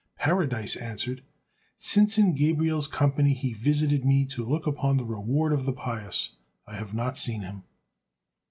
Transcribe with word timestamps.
Paradise 0.17 0.75
answered, 0.77 1.21
"Since 1.77 2.17
in 2.17 2.33
Gabriel's 2.33 2.87
company 2.87 3.35
he 3.35 3.53
visited 3.53 4.03
me 4.03 4.25
to 4.29 4.43
look 4.43 4.65
upon 4.65 4.97
the 4.97 5.05
reward 5.05 5.53
of 5.53 5.65
the 5.65 5.73
pious, 5.73 6.31
I 6.65 6.75
have 6.75 6.95
not 6.95 7.19
seen 7.19 7.41
him." 7.43 7.65